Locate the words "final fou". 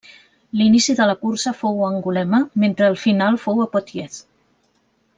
3.05-3.63